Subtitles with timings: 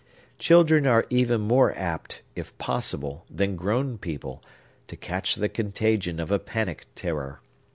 [0.39, 4.41] Children are even more apt, if possible, than grown people,
[4.87, 7.39] to catch the contagion of a panic terror.